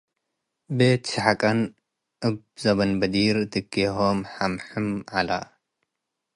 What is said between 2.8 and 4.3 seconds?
በዲር ድጌሆም